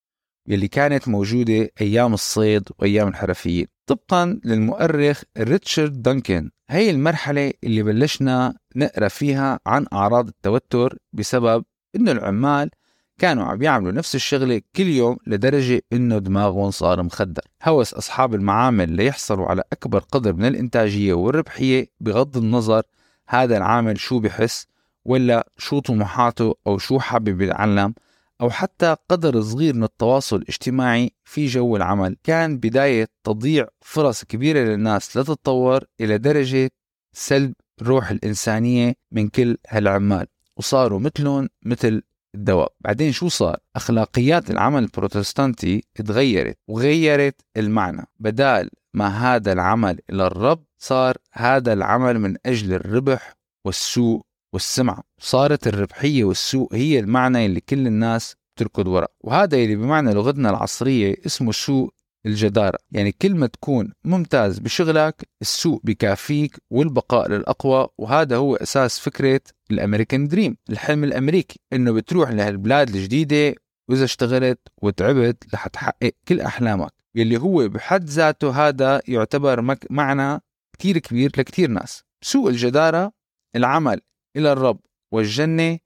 يلي 0.46 0.68
كانت 0.68 1.08
موجودة 1.08 1.70
أيام 1.80 2.14
الصيد 2.14 2.68
وأيام 2.78 3.08
الحرفيين. 3.08 3.66
طبقا 3.86 4.40
للمؤرخ 4.44 5.22
ريتشارد 5.38 6.02
دانكن. 6.02 6.50
هي 6.70 6.90
المرحلة 6.90 7.52
اللي 7.64 7.82
بلشنا 7.82 8.54
نقرأ 8.76 9.08
فيها 9.08 9.60
عن 9.66 9.86
أعراض 9.92 10.28
التوتر 10.28 10.98
بسبب 11.12 11.64
إنه 11.96 12.12
العمال 12.12 12.70
كانوا 13.18 13.44
عم 13.44 13.62
يعملوا 13.62 13.92
نفس 13.92 14.14
الشغلة 14.14 14.60
كل 14.76 14.86
يوم 14.86 15.16
لدرجة 15.26 15.82
إنه 15.92 16.18
دماغهم 16.18 16.70
صار 16.70 17.02
مخدر. 17.02 17.42
هوس 17.64 17.94
أصحاب 17.94 18.34
المعامل 18.34 18.90
ليحصلوا 18.90 19.46
على 19.46 19.62
أكبر 19.72 19.98
قدر 19.98 20.32
من 20.32 20.44
الإنتاجية 20.44 21.14
والربحية 21.14 21.86
بغض 22.00 22.36
النظر 22.36 22.82
هذا 23.28 23.56
العامل 23.56 24.00
شو 24.00 24.18
بحس 24.18 24.66
ولا 25.04 25.48
شو 25.58 25.78
طموحاته 25.78 26.54
أو 26.66 26.78
شو 26.78 26.98
حابب 26.98 27.40
يتعلم. 27.40 27.94
أو 28.42 28.50
حتى 28.50 28.96
قدر 29.08 29.40
صغير 29.40 29.74
من 29.74 29.84
التواصل 29.84 30.36
الاجتماعي 30.36 31.12
في 31.24 31.46
جو 31.46 31.76
العمل. 31.76 32.16
كان 32.24 32.58
بداية 32.58 33.08
تضييع 33.24 33.68
فرص 33.80 34.24
كبيرة 34.24 34.58
للناس 34.58 35.16
لتتطور 35.16 35.84
إلى 36.00 36.18
درجة 36.18 36.70
سلب 37.12 37.52
روح 37.82 38.10
الإنسانية 38.10 38.94
من 39.12 39.28
كل 39.28 39.56
هالعمال 39.68 40.26
وصاروا 40.56 41.00
مثلهم 41.00 41.48
مثل 41.62 42.02
الدواب 42.34 42.68
بعدين 42.80 43.12
شو 43.12 43.28
صار؟ 43.28 43.56
أخلاقيات 43.76 44.50
العمل 44.50 44.82
البروتستانتي 44.82 45.84
تغيرت 45.94 46.58
وغيرت 46.68 47.40
المعنى. 47.56 48.06
بدال 48.20 48.70
ما 48.94 49.08
هذا 49.08 49.52
العمل 49.52 50.00
إلى 50.10 50.26
الرب 50.26 50.64
صار 50.78 51.16
هذا 51.32 51.72
العمل 51.72 52.18
من 52.18 52.36
أجل 52.46 52.72
الربح 52.72 53.34
والسوء 53.64 54.22
والسمعة 54.52 55.02
صارت 55.18 55.66
الربحية 55.66 56.24
والسوء 56.24 56.76
هي 56.76 56.98
المعنى 56.98 57.46
اللي 57.46 57.60
كل 57.60 57.86
الناس 57.86 58.36
بتركض 58.56 58.86
وراء 58.88 59.10
وهذا 59.20 59.56
اللي 59.56 59.76
بمعنى 59.76 60.14
لغتنا 60.14 60.50
العصرية 60.50 61.16
اسمه 61.26 61.52
سوء 61.52 61.90
الجدارة. 62.26 62.78
يعني 62.90 63.12
كل 63.12 63.34
ما 63.34 63.46
تكون 63.46 63.92
ممتاز 64.04 64.58
بشغلك 64.58 65.28
السوق 65.42 65.80
بكافيك 65.84 66.56
والبقاء 66.70 67.28
للأقوى. 67.28 67.88
وهذا 67.98 68.36
هو 68.36 68.56
أساس 68.56 68.98
فكرة 68.98 69.40
الأمريكان 69.70 70.28
دريم 70.28 70.56
الحلم 70.70 71.04
الأمريكي. 71.04 71.60
إنه 71.72 71.92
بتروح 71.92 72.30
لهالبلاد 72.30 72.88
الجديدة 72.88 73.54
وإذا 73.88 74.04
اشتغلت 74.04 74.58
وتعبت 74.82 75.44
رح 75.54 75.66
تحقق 75.66 76.12
كل 76.28 76.40
أحلامك. 76.40 76.92
يلي 77.14 77.40
هو 77.40 77.68
بحد 77.68 78.04
ذاته 78.04 78.68
هذا 78.68 79.02
يعتبر 79.08 79.76
معنى 79.90 80.40
كتير 80.72 80.98
كبير 80.98 81.32
لكتير 81.38 81.70
ناس. 81.70 82.04
سوء 82.24 82.50
الجدارة 82.50 83.12
العمل 83.56 84.00
إلى 84.36 84.52
الرب 84.52 84.80
والجنة 85.12 85.78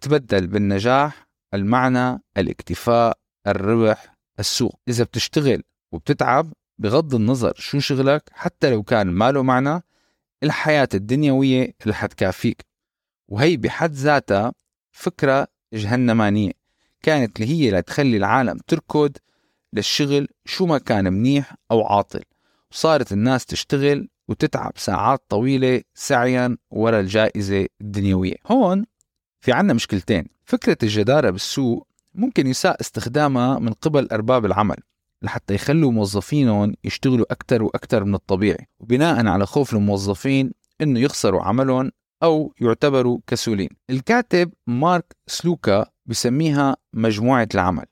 تبدل 0.00 0.46
بالنجاح 0.46 1.28
المعنى 1.54 2.22
الاكتفاء 2.36 3.18
الربح 3.46 4.14
السوق. 4.38 4.80
إذا 4.88 5.04
بتشتغل 5.04 5.62
وبتتعب 5.92 6.52
بغض 6.78 7.14
النظر 7.14 7.54
شو 7.56 7.78
شغلك 7.78 8.30
حتى 8.32 8.70
لو 8.70 8.82
كان 8.82 9.06
ماله 9.06 9.42
معنى 9.42 9.82
الحياة 10.42 10.88
الدنيوية 10.94 11.74
اللي 11.82 11.94
حتكافيك 11.94 12.66
وهي 13.28 13.56
بحد 13.56 13.92
ذاتها 13.92 14.52
فكرة 14.92 15.46
جهنمانية. 15.72 16.52
كانت 17.02 17.40
اللي 17.40 17.52
هي 17.52 17.70
لتخلي 17.70 18.16
العالم 18.16 18.58
تركض 18.66 19.16
للشغل 19.72 20.28
شو 20.44 20.66
ما 20.66 20.78
كان 20.78 21.12
منيح 21.12 21.54
أو 21.70 21.86
عاطل. 21.86 22.22
وصارت 22.72 23.12
الناس 23.12 23.46
تشتغل 23.46 24.08
وتتعب 24.28 24.72
ساعات 24.76 25.22
طويلة 25.28 25.82
سعيا 25.94 26.56
ورا 26.70 27.00
الجائزة 27.00 27.66
الدنيوية. 27.80 28.36
هون 28.46 28.84
في 29.40 29.52
عنا 29.52 29.72
مشكلتين. 29.72 30.24
فكرة 30.44 30.76
الجدارة 30.82 31.30
بالسوق 31.30 31.88
ممكن 32.14 32.46
يساء 32.46 32.80
استخدامها 32.80 33.58
من 33.58 33.72
قبل 33.72 34.08
أرباب 34.12 34.44
العمل 34.44 34.76
لحتى 35.22 35.54
يخلوا 35.54 35.92
موظفينهم 35.92 36.74
يشتغلوا 36.84 37.32
أكثر 37.32 37.62
وأكثر 37.62 38.04
من 38.04 38.14
الطبيعي 38.14 38.68
وبناء 38.80 39.26
على 39.26 39.46
خوف 39.46 39.74
الموظفين 39.74 40.52
إنه 40.80 41.00
يخسروا 41.00 41.42
عملهم 41.42 41.90
أو 42.22 42.54
يعتبروا 42.60 43.18
كسولين. 43.26 43.68
الكاتب 43.90 44.52
مارك 44.66 45.16
سلوكا 45.26 45.86
بسميها 46.06 46.76
مجموعة 46.92 47.48
العمل. 47.54 47.84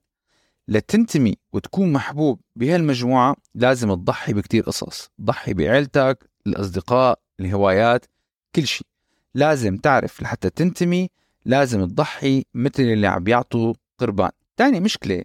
لتنتمي 0.69 1.35
وتكون 1.53 1.93
محبوب 1.93 2.41
بهالمجموعة 2.57 3.37
لازم 3.55 3.95
تضحي 3.95 4.33
بكتير 4.33 4.63
قصص 4.63 5.11
ضحي 5.21 5.55
بعيلتك 5.55 6.31
الأصدقاء 6.47 7.19
الهوايات 7.41 8.07
كل 8.55 8.67
شيء. 8.67 8.87
لازم 9.35 9.77
تعرف 9.77 10.23
لحتى 10.23 10.51
تنتمي 10.51 11.09
لازم 11.45 11.85
تضحي 11.85 12.45
مثل 12.55 12.83
اللي 12.83 13.07
عم 13.07 13.29
يعطوا 13.29 13.75
قربان. 13.99 14.31
تاني 14.57 14.81
مشكلة 14.81 15.23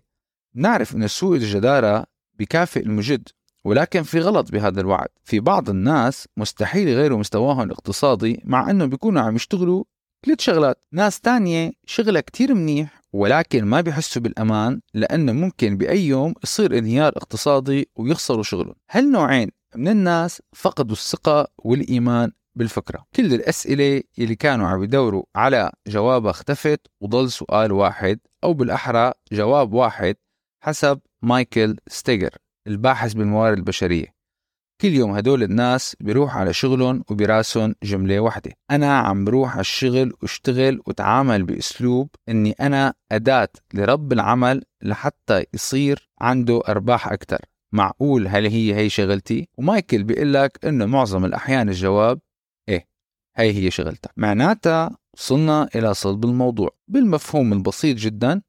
نعرف 0.56 0.96
أن 0.96 1.08
سوء 1.08 1.36
الجدارة 1.36 2.06
بكافئ 2.40 2.82
المجد 2.82 3.30
ولكن 3.64 4.04
في 4.04 4.20
غلط 4.20 4.52
بهذا 4.52 4.82
الوعد. 4.82 5.08
في 5.24 5.40
بعض 5.40 5.70
الناس 5.70 6.28
مستحيل 6.38 6.88
يغيروا 6.88 7.20
مستواهم 7.20 7.62
الاقتصادي 7.62 8.42
مع 8.46 8.70
أنه 8.70 8.86
بيكونوا 8.86 9.22
عم 9.22 9.36
يشتغلوا 9.36 9.84
ثلاث 10.26 10.40
شغلات. 10.42 10.86
ناس 10.92 11.20
تانية 11.20 11.72
شغلها 11.86 12.22
كتير 12.22 12.54
منيح 12.54 13.01
ولكن 13.14 13.66
ما 13.66 13.82
بيحسوا 13.82 14.22
بالأمان 14.22 14.82
لأنه 14.94 15.32
ممكن 15.32 15.78
بأي 15.78 16.08
يوم 16.08 16.34
يصير 16.44 16.78
انهيار 16.78 17.18
اقتصادي 17.18 17.90
ويخسروا 17.96 18.44
شغلهم. 18.44 18.76
هالنوعين 18.92 19.52
من 19.76 19.88
الناس 19.88 20.42
فقدوا 20.56 20.96
الثقة 20.96 21.48
والإيمان 21.58 22.32
بالفكرة. 22.56 23.06
كل 23.16 23.34
الأسئلة 23.34 24.04
اللي 24.20 24.36
كانوا 24.36 24.68
عم 24.68 24.84
يدوروا 24.84 25.24
على 25.36 25.72
جوابها 25.88 26.32
اختفت 26.32 26.88
وضل 27.02 27.32
سؤال 27.32 27.72
واحد 27.72 28.20
أو 28.44 28.54
بالأحرى 28.54 29.12
جواب 29.32 29.74
واحد 29.74 30.16
حسب 30.64 31.00
مايكل 31.22 31.78
ستيجر 31.88 32.38
الباحث 32.68 33.14
بالموارد 33.14 33.58
البشرية. 33.58 34.21
كل 34.82 34.94
يوم 34.94 35.12
هدول 35.12 35.44
الناس 35.44 35.96
بيروح 36.00 36.38
على 36.38 36.54
شغلهم 36.54 37.04
وبراسهم 37.10 37.76
جملة 37.84 38.20
واحدة. 38.20 38.52
أنا 38.72 38.98
عم 38.98 39.26
بروح 39.26 39.52
على 39.52 39.62
الشغل 39.62 40.14
وأشتغل 40.22 40.82
وتعامل 40.88 41.44
بأسلوب 41.44 42.10
أني 42.30 42.52
أنا 42.52 42.94
أداة 43.12 43.50
لرب 43.74 44.14
العمل 44.14 44.64
لحتى 44.84 45.44
يصير 45.54 46.10
عنده 46.22 46.62
أرباح 46.70 47.08
أكثر 47.08 47.40
معقول 47.72 48.28
هل 48.28 48.46
هي 48.46 48.76
هي 48.76 48.90
شغلتي؟ 48.90 49.48
ومايكل 49.58 50.04
بيقول 50.04 50.34
لك 50.34 50.66
إنه 50.66 50.86
معظم 50.86 51.26
الأحيان 51.26 51.70
الجواب 51.70 52.20
إيه 52.70 52.88
هي 53.36 53.54
هي 53.54 53.72
شغلتك 53.72 54.12
معناتها 54.18 54.98
وصلنا 55.14 55.70
إلى 55.76 55.94
صلب 55.94 56.26
الموضوع. 56.26 56.70
بالمفهوم 56.88 57.54
البسيط 57.54 57.98
جدا 57.98 58.42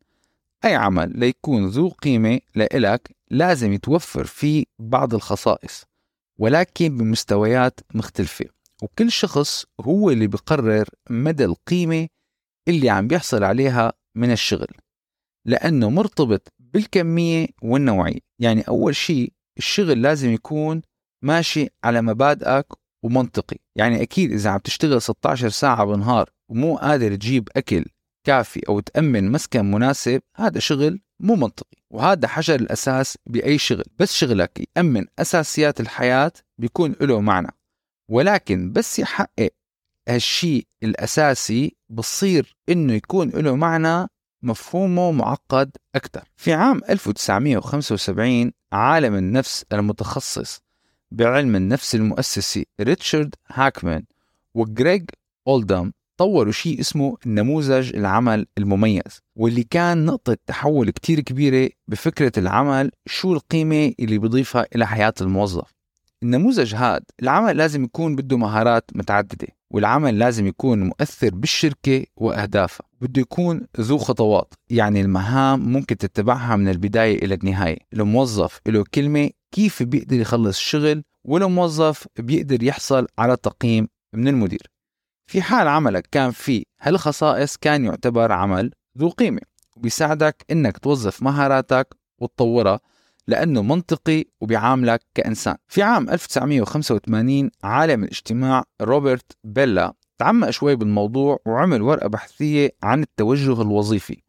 أي 0.64 0.74
عمل 0.74 1.18
ليكون 1.18 1.66
ذو 1.66 1.88
قيمة 1.88 2.40
لإلك 2.54 3.16
لازم 3.30 3.72
يتوفر 3.72 4.24
فيه 4.24 4.64
بعض 4.78 5.14
الخصائص. 5.14 5.91
ولكن 6.42 6.96
بمستويات 6.96 7.80
مختلفة. 7.94 8.44
وكل 8.82 9.10
شخص 9.10 9.66
هو 9.80 10.10
اللي 10.10 10.26
بقرر 10.26 10.88
مدى 11.10 11.44
القيمة 11.44 12.08
اللي 12.68 12.90
عم 12.90 13.08
بيحصل 13.08 13.44
عليها 13.44 13.92
من 14.16 14.32
الشغل 14.32 14.66
لأنه 15.46 15.90
مرتبط 15.90 16.48
بالكمية 16.58 17.46
والنوعية. 17.62 18.18
يعني 18.38 18.62
أول 18.62 18.96
شيء 18.96 19.32
الشغل 19.58 20.02
لازم 20.02 20.32
يكون 20.32 20.82
ماشي 21.24 21.68
على 21.84 22.02
مبادئك 22.02 22.66
ومنطقي. 23.04 23.56
يعني 23.76 24.02
أكيد 24.02 24.32
إذا 24.32 24.50
عم 24.50 24.58
تشتغل 24.58 25.02
16 25.02 25.48
ساعة 25.48 25.84
بالنهار 25.84 26.30
ومو 26.50 26.76
قادر 26.76 27.14
تجيب 27.14 27.48
أكل 27.56 27.84
كافي 28.26 28.60
أو 28.68 28.80
تأمن 28.80 29.32
مسكن 29.32 29.70
مناسب 29.70 30.22
هذا 30.36 30.58
شغل 30.58 31.00
مو 31.22 31.34
منطقي. 31.34 31.76
وهذا 31.90 32.28
حجر 32.28 32.54
الأساس 32.54 33.18
بأي 33.26 33.58
شغل. 33.58 33.84
بس 33.98 34.12
شغلك 34.12 34.68
يأمن 34.76 35.06
أساسيات 35.18 35.80
الحياة 35.80 36.32
بيكون 36.58 36.96
له 37.00 37.20
معنى. 37.20 37.50
ولكن 38.08 38.72
بس 38.72 38.98
يحقق 38.98 39.50
هالشيء 40.08 40.66
الأساسي 40.82 41.76
بصير 41.88 42.56
إنه 42.68 42.92
يكون 42.92 43.28
له 43.28 43.56
معنى 43.56 44.08
مفهومه 44.42 45.12
معقد 45.12 45.76
أكثر 45.94 46.28
في 46.36 46.52
عام 46.52 46.80
1975 46.90 48.52
عالم 48.72 49.14
النفس 49.14 49.64
المتخصص 49.72 50.60
بعلم 51.10 51.56
النفس 51.56 51.94
المؤسسي 51.94 52.66
ريتشارد 52.80 53.34
هاكمان 53.48 54.04
وغريغ 54.54 55.02
أولدام 55.48 55.92
طوروا 56.16 56.52
شيء 56.52 56.80
اسمه 56.80 57.16
نموذج 57.26 57.96
العمل 57.96 58.46
المميز 58.58 59.20
واللي 59.36 59.62
كان 59.62 60.04
نقطة 60.04 60.36
تحول 60.46 60.90
كتير 60.90 61.20
كبيرة 61.20 61.70
بفكرة 61.88 62.32
العمل 62.38 62.90
شو 63.06 63.32
القيمة 63.32 63.92
اللي 64.00 64.18
بيضيفها 64.18 64.66
إلى 64.76 64.86
حياة 64.86 65.14
الموظف. 65.20 65.74
النموذج 66.22 66.74
هاد 66.74 67.02
العمل 67.22 67.56
لازم 67.56 67.84
يكون 67.84 68.16
بده 68.16 68.36
مهارات 68.36 68.90
متعددة 68.94 69.48
والعمل 69.70 70.18
لازم 70.18 70.46
يكون 70.46 70.82
مؤثر 70.82 71.34
بالشركة 71.34 72.04
وأهدافها. 72.16 72.86
بده 73.00 73.20
يكون 73.20 73.66
ذو 73.80 73.98
خطوات 73.98 74.54
يعني 74.70 75.00
المهام 75.00 75.72
ممكن 75.72 75.96
تتبعها 75.96 76.56
من 76.56 76.68
البداية 76.68 77.24
إلى 77.24 77.34
النهاية. 77.34 77.78
الموظف 77.92 78.60
له 78.66 78.84
كلمة 78.94 79.30
كيف 79.52 79.82
بيقدر 79.82 80.16
يخلص 80.16 80.56
الشغل 80.56 81.02
والموظف 81.24 82.06
بيقدر 82.18 82.62
يحصل 82.62 83.06
على 83.18 83.36
تقييم 83.36 83.88
من 84.14 84.28
المدير. 84.28 84.72
في 85.26 85.42
حال 85.42 85.68
عملك 85.68 86.08
كان 86.10 86.30
فيه 86.30 86.62
هالخصائص 86.80 87.56
كان 87.56 87.84
يعتبر 87.84 88.32
عمل 88.32 88.70
ذو 88.98 89.08
قيمة 89.08 89.40
وبيساعدك 89.76 90.44
إنك 90.50 90.78
توظف 90.78 91.22
مهاراتك 91.22 91.96
وتطورها 92.18 92.80
لأنه 93.26 93.62
منطقي 93.62 94.24
وبيعاملك 94.40 95.00
كإنسان. 95.14 95.56
في 95.68 95.82
عام 95.82 96.10
1985 96.10 97.50
عالم 97.64 98.04
الاجتماع 98.04 98.64
روبرت 98.82 99.32
بيلا 99.44 99.94
تعمق 100.18 100.50
شوي 100.50 100.76
بالموضوع 100.76 101.38
وعمل 101.46 101.82
ورقة 101.82 102.08
بحثية 102.08 102.70
عن 102.82 103.02
التوجه 103.02 103.62
الوظيفي 103.62 104.22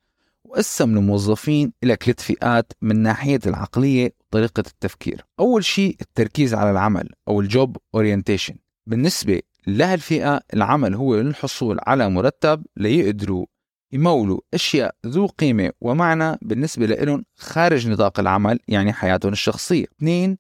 وقسم 0.44 0.98
الموظفين 0.98 1.74
إلى 1.84 1.98
ثلاث 2.06 2.22
فئات 2.22 2.74
من 2.82 3.00
ناحية 3.00 3.40
العقلية 3.46 4.14
وطريقة 4.20 4.64
التفكير. 4.68 5.26
أول 5.40 5.66
شيء 5.66 5.96
التركيز 6.02 6.54
على 6.54 6.72
العمل 6.72 7.10
أو 7.28 7.42
ال 7.42 7.50
job 7.50 7.78
orientation 7.96 8.56
بالنسبة 8.88 9.42
لهالفئة 9.67 10.41
العمل 10.53 10.96
هو 10.96 11.15
للحصول 11.15 11.79
على 11.88 12.10
مرتب 12.10 12.65
ليقدروا 12.77 13.46
يمولوا 13.91 14.39
أشياء 14.53 14.96
ذو 15.05 15.27
قيمة 15.27 15.72
ومعنى 15.82 16.38
بالنسبة 16.41 16.86
لهم 16.86 17.25
خارج 17.36 17.88
نطاق 17.88 18.20
العمل 18.20 18.60
يعني 18.67 18.93
حياتهم 18.93 19.32
الشخصية. 19.32 19.86
اثنين 19.98 20.38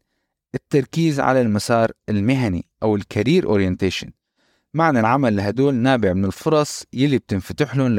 التركيز 0.55 1.19
على 1.19 1.41
المسار 1.41 1.91
المهني 2.09 2.65
أو 2.83 2.95
ال 2.95 3.02
career 3.02 3.45
orientation 3.45 4.11
معنى 4.73 4.99
العمل 4.99 5.35
لهدول 5.35 5.73
نابع 5.73 6.13
من 6.13 6.25
الفرص 6.25 6.83
يلي 6.93 7.17
بتنفتح 7.17 7.75
لهم 7.75 7.95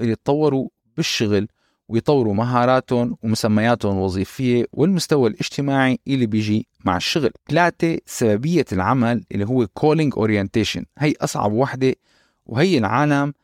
ليتطوروا 0.00 0.68
بالشغل 0.96 1.48
ويطوروا 1.88 2.34
مهاراتهم 2.34 3.16
ومسمياتهم 3.22 3.96
الوظيفية 3.96 4.66
والمستوى 4.72 5.30
الاجتماعي 5.30 5.98
اللي 6.08 6.26
بيجي 6.26 6.66
مع 6.84 6.96
الشغل 6.96 7.30
ثلاثة 7.48 7.98
سببية 8.06 8.64
العمل 8.72 9.24
اللي 9.32 9.44
هو 9.46 9.66
calling 9.66 10.10
orientation. 10.16 10.82
هي 10.98 11.14
أصعب 11.20 11.52
وحدة 11.52 11.94
وهي 12.46 12.78
العالم 12.78 13.34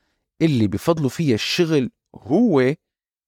اللي 0.43 0.67
بفضلوا 0.67 1.09
فيها 1.09 1.35
الشغل 1.35 1.91
هو 2.15 2.75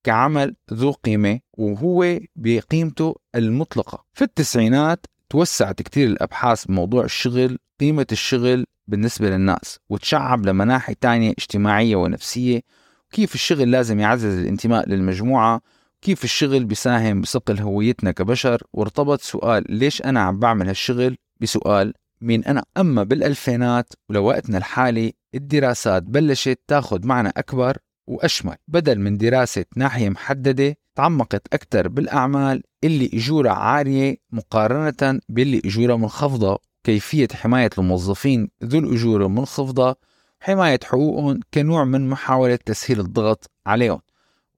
كعمل 0.03 0.55
ذو 0.73 0.91
قيمة 0.91 1.39
وهو 1.53 2.19
بقيمته 2.35 3.15
المطلقة. 3.35 4.05
في 4.13 4.23
التسعينات 4.23 5.05
توسعت 5.29 5.81
كتير 5.81 6.07
الأبحاث 6.07 6.65
بموضوع 6.65 7.03
الشغل 7.03 7.57
قيمة 7.79 8.07
الشغل 8.11 8.65
بالنسبة 8.87 9.29
للناس 9.29 9.79
وتشعب 9.89 10.45
لمناحي 10.45 10.93
تانية 10.93 11.29
اجتماعية 11.31 11.95
ونفسية 11.95 12.61
وكيف 13.07 13.35
الشغل 13.35 13.71
لازم 13.71 13.99
يعزز 13.99 14.39
الانتماء 14.39 14.89
للمجموعة 14.89 15.61
كيف 16.03 16.23
الشغل 16.23 16.65
بيساهم 16.65 17.21
بصقل 17.21 17.59
هويتنا 17.59 18.11
كبشر؟ 18.11 18.63
وارتبط 18.73 19.21
سؤال 19.21 19.63
ليش 19.69 20.01
أنا 20.01 20.19
عم 20.19 20.39
بعمل 20.39 20.67
هالشغل 20.67 21.17
بسؤال 21.41 21.93
مين 22.21 22.43
أنا؟ 22.43 22.63
أما 22.77 23.03
بالألفينات 23.03 23.93
ولوقتنا 24.09 24.57
الحالي 24.57 25.13
الدراسات 25.35 26.03
بلشت 26.03 26.59
تاخذ 26.67 27.07
معنى 27.07 27.29
أكبر 27.37 27.77
وأشمل. 28.07 28.55
بدل 28.67 28.99
من 28.99 29.17
دراسة 29.17 29.65
ناحية 29.75 30.09
محددة 30.09 30.77
تعمقت 30.95 31.53
أكثر 31.53 31.87
بالأعمال 31.87 32.63
اللي 32.83 33.09
أجورها 33.13 33.51
عالية 33.51 34.17
مقارنة 34.31 35.19
باللي 35.29 35.61
أجورها 35.65 35.95
منخفضة. 35.95 36.59
كيفية 36.83 37.27
حماية 37.33 37.69
الموظفين 37.77 38.49
ذو 38.63 38.79
الأجور 38.79 39.25
المنخفضة 39.25 39.95
حماية 40.39 40.79
حقوقهم 40.83 41.39
كنوع 41.53 41.83
من 41.83 42.09
محاولة 42.09 42.55
تسهيل 42.55 42.99
الضغط 42.99 43.51
عليهم. 43.65 43.99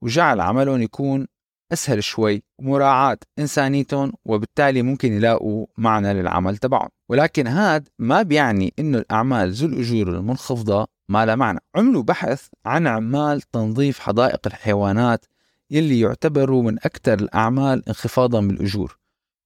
وجعل 0.02 0.40
عملهم 0.40 0.82
يكون 0.82 1.26
أسهل 1.72 2.04
شوي 2.04 2.42
ومراعاة 2.58 3.18
إنسانيتهم 3.38 4.12
وبالتالي 4.24 4.82
ممكن 4.82 5.12
يلاقوا 5.12 5.66
معنى 5.78 6.14
للعمل 6.14 6.56
تبعهم. 6.56 6.88
ولكن 7.08 7.46
هاد 7.46 7.88
ما 7.98 8.22
بيعني 8.22 8.74
إنه 8.78 8.98
الأعمال 8.98 9.52
ذو 9.52 9.68
الأجور 9.68 10.08
المنخفضة 10.08 10.86
ما 11.08 11.26
لها 11.26 11.34
معنى. 11.34 11.60
عملوا 11.74 12.02
بحث 12.02 12.46
عن 12.66 12.86
عمال 12.86 13.40
تنظيف 13.40 13.98
حدائق 13.98 14.40
الحيوانات 14.46 15.26
يلي 15.70 16.00
يعتبروا 16.00 16.62
من 16.62 16.78
أكثر 16.78 17.14
الأعمال 17.14 17.88
انخفاضا 17.88 18.40
بالأجور. 18.40 18.98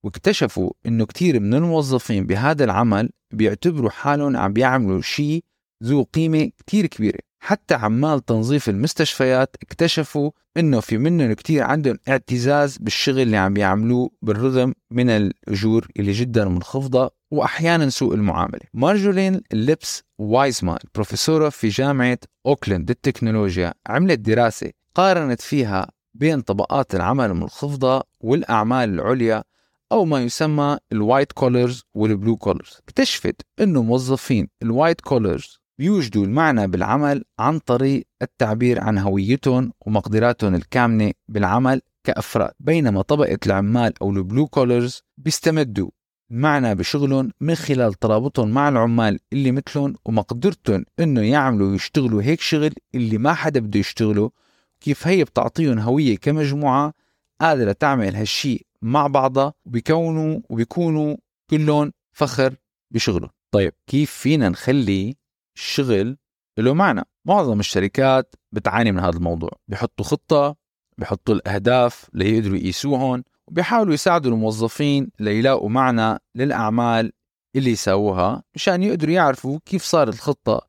واكتشفوا 0.02 0.72
إنه 0.86 1.06
كتير 1.06 1.40
من 1.40 1.54
الموظفين 1.54 2.26
بهذا 2.26 2.64
العمل 2.64 3.10
بيعتبروا 3.30 3.90
حالهم 3.90 4.36
عم 4.36 4.52
بيعملوا 4.52 5.00
شيء 5.00 5.44
ذو 5.84 6.02
قيمة 6.02 6.50
كتير 6.58 6.86
كبيرة. 6.86 7.29
حتى 7.40 7.74
عمال 7.74 8.24
تنظيف 8.24 8.68
المستشفيات 8.68 9.56
اكتشفوا 9.62 10.30
إنه 10.56 10.80
في 10.80 10.98
منهم 10.98 11.32
كتير 11.32 11.62
عندهم 11.62 11.98
اعتزاز 12.08 12.76
بالشغل 12.78 13.20
اللي 13.20 13.36
عم 13.36 13.56
يعملوه 13.56 14.10
بالرغم 14.22 14.74
من 14.90 15.10
الأجور 15.10 15.88
اللي 15.98 16.12
جدا 16.12 16.44
منخفضة 16.44 17.10
واحيانا 17.30 17.88
سوء 17.88 18.14
المعاملة. 18.14 18.60
مارجولين 18.74 19.40
ليبس 19.52 20.02
وايزمان 20.18 20.78
بروفيسوره 20.94 21.48
في 21.48 21.68
جامعة 21.68 22.18
أوكلاند 22.46 22.90
للتكنولوجيا 22.90 23.74
عملت 23.86 24.18
دراسة 24.18 24.70
قارنت 24.94 25.40
فيها 25.40 25.90
بين 26.14 26.40
طبقات 26.40 26.94
العمل 26.94 27.24
المنخفضة 27.30 28.02
والأعمال 28.20 28.94
العليا 28.94 29.44
أو 29.92 30.04
ما 30.04 30.22
يسمى 30.22 30.78
ال 30.92 30.99
white 30.99 31.32
collars 31.32 31.82
وال 31.94 32.08
blue 32.08 32.36
collars. 32.36 32.78
اكتشفت 32.88 33.42
إنه 33.60 33.82
موظفين 33.82 34.48
ال 34.62 34.69
white 34.69 35.00
collars 35.00 35.59
بيوجدوا 35.80 36.24
المعنى 36.24 36.66
بالعمل 36.66 37.24
عن 37.38 37.58
طريق 37.58 38.06
التعبير 38.22 38.80
عن 38.80 38.98
هويتهم 38.98 39.72
ومقدراتهم 39.80 40.54
الكامنة 40.54 41.12
بالعمل 41.28 41.82
كأفراد. 42.04 42.52
بينما 42.60 43.02
طبقة 43.02 43.38
العمال 43.46 43.92
أو 44.02 44.10
ال 44.10 44.17
blue 44.17 44.46
collars 44.46 45.02
بيستمدوا 45.18 45.90
المعنى 46.30 46.74
بشغلهم 46.74 47.32
من 47.40 47.54
خلال 47.54 47.94
ترابطهم 47.94 48.48
مع 48.48 48.68
العمال 48.68 49.18
اللي 49.32 49.52
مثلهم 49.52 49.94
ومقدرتهم 50.04 50.84
إنه 51.00 51.20
يعملوا 51.20 51.70
ويشتغلوا 51.70 52.22
هيك 52.22 52.40
شغل 52.40 52.72
اللي 52.94 53.18
ما 53.18 53.34
حدا 53.34 53.60
بده 53.60 53.80
يشتغله. 53.80 54.30
كيف 54.80 55.06
هي 55.06 55.24
بتعطيهم 55.24 55.78
هوية 55.78 56.16
كمجموعة 56.16 56.94
قادرة 57.40 57.72
تعمل 57.72 58.16
هالشي 58.16 58.66
مع 58.82 59.06
بعضها 59.06 59.52
وبيكونوا 59.64 60.40
وبيكونوا 60.50 61.16
كلهم 61.50 61.92
فخر 62.12 62.54
بشغلهم. 62.90 63.30
طيب 63.54 63.72
كيف 63.86 64.10
فينا 64.10 64.48
نخلي 64.48 65.19
الشغل 65.56 66.16
له 66.58 66.74
معنى. 66.74 67.02
معظم 67.24 67.60
الشركات 67.60 68.34
بتعاني 68.52 68.92
من 68.92 69.00
هذا 69.00 69.16
الموضوع. 69.16 69.50
بيحطوا 69.68 70.04
خطة 70.04 70.56
بيحطوا 70.98 71.34
الأهداف 71.34 72.10
ليقدروا 72.14 72.56
يقيسوهم 72.56 73.24
وبيحاولوا 73.46 73.94
يساعدوا 73.94 74.32
الموظفين 74.32 75.10
ليلاقوا 75.20 75.68
معنى 75.68 76.18
للأعمال 76.34 77.12
اللي 77.56 77.70
يساووها 77.70 78.42
مشان 78.54 78.82
يقدروا 78.82 79.14
يعرفوا 79.14 79.58
كيف 79.64 79.82
صارت 79.84 80.14
الخطة 80.14 80.60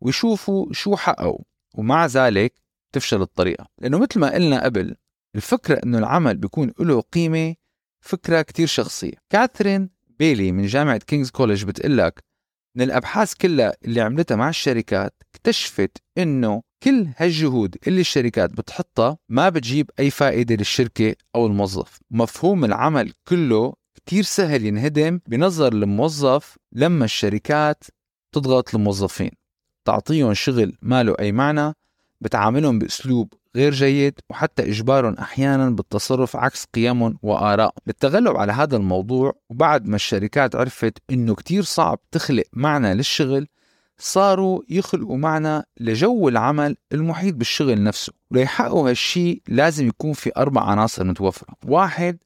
ويشوفوا 0.00 0.72
شو 0.72 0.96
حققوا. 0.96 1.44
ومع 1.74 2.06
ذلك 2.06 2.54
تفشل 2.92 3.22
الطريقة. 3.22 3.66
لأنه 3.78 3.98
مثل 3.98 4.20
ما 4.20 4.34
قلنا 4.34 4.64
قبل 4.64 4.96
الفكرة 5.36 5.80
أنه 5.84 5.98
العمل 5.98 6.36
بيكون 6.36 6.72
له 6.80 7.00
قيمة 7.00 7.54
فكرة 8.00 8.42
كتير 8.42 8.66
شخصية. 8.66 9.14
كاثرين 9.30 9.90
بيلي 10.18 10.52
من 10.52 10.66
جامعة 10.66 10.98
King's 10.98 11.30
College 11.30 11.64
بتقلك 11.64 12.24
من 12.76 12.82
الأبحاث 12.82 13.34
كلها 13.34 13.74
اللي 13.84 14.00
عملتها 14.00 14.36
مع 14.36 14.48
الشركات 14.48 15.14
اكتشفت 15.34 15.98
إنه 16.18 16.62
كل 16.82 17.06
هالجهود 17.16 17.76
اللي 17.86 18.00
الشركات 18.00 18.50
بتحطها 18.50 19.18
ما 19.28 19.48
بتجيب 19.48 19.90
أي 19.98 20.10
فائدة 20.10 20.54
للشركة 20.54 21.14
أو 21.34 21.46
الموظف. 21.46 21.98
مفهوم 22.10 22.64
العمل 22.64 23.12
كله 23.28 23.74
كتير 23.94 24.22
سهل 24.22 24.64
ينهدم 24.64 25.20
بنظر 25.26 25.72
الموظف 25.72 26.56
لما 26.72 27.04
الشركات 27.04 27.84
تضغط 28.34 28.74
الموظفين 28.74 29.30
تعطيهم 29.84 30.34
شغل 30.34 30.76
ما 30.82 31.02
له 31.02 31.14
أي 31.20 31.32
معنى 31.32 31.72
بتعاملهم 32.20 32.78
بأسلوب 32.78 33.34
غير 33.56 33.72
جيد 33.72 34.20
وحتى 34.30 34.62
إجبارهم 34.62 35.14
أحيانا 35.14 35.70
بالتصرف 35.70 36.36
عكس 36.36 36.64
قيمهم 36.64 37.18
وآراء 37.22 37.74
للتغلب 37.86 38.36
على 38.36 38.52
هذا 38.52 38.76
الموضوع 38.76 39.32
وبعد 39.50 39.86
ما 39.86 39.96
الشركات 39.96 40.56
عرفت 40.56 40.98
إنه 41.10 41.34
كتير 41.34 41.62
صعب 41.62 41.98
تخلق 42.10 42.44
معنى 42.52 42.94
للشغل 42.94 43.46
صاروا 44.00 44.62
يخلقوا 44.68 45.16
معنى 45.16 45.62
لجو 45.80 46.28
العمل 46.28 46.76
المحيط 46.92 47.34
بالشغل 47.34 47.82
نفسه. 47.82 48.12
وليحققوا 48.30 48.90
هالشي 48.90 49.42
لازم 49.48 49.88
يكون 49.88 50.12
في 50.12 50.30
أربع 50.36 50.62
عناصر 50.62 51.04
متوفرة. 51.04 51.54
واحد 51.66 52.18